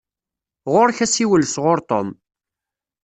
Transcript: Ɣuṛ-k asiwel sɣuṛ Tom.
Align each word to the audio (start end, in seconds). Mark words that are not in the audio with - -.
Ɣuṛ-k 0.71 0.99
asiwel 1.05 1.43
sɣuṛ 1.47 1.79
Tom. 1.89 2.09